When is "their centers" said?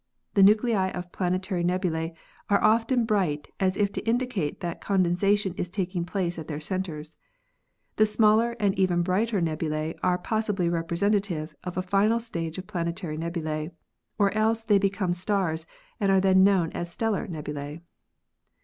6.47-7.19